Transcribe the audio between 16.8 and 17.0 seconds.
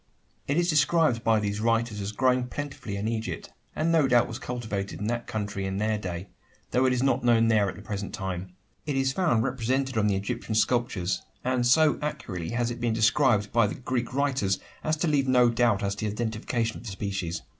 the